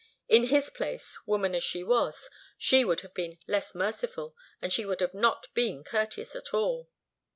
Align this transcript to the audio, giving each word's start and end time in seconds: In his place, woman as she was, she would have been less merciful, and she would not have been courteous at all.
In 0.27 0.45
his 0.45 0.71
place, 0.71 1.15
woman 1.27 1.53
as 1.53 1.63
she 1.63 1.83
was, 1.83 2.27
she 2.57 2.83
would 2.83 3.01
have 3.01 3.13
been 3.13 3.37
less 3.45 3.75
merciful, 3.75 4.35
and 4.59 4.73
she 4.73 4.83
would 4.83 4.99
not 5.13 5.45
have 5.45 5.53
been 5.53 5.83
courteous 5.83 6.35
at 6.35 6.55
all. 6.55 6.89